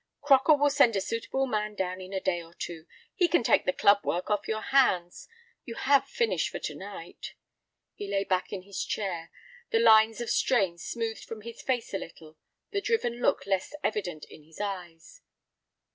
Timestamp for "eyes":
14.59-15.21